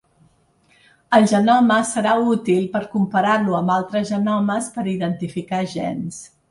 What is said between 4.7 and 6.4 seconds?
per identificar gens.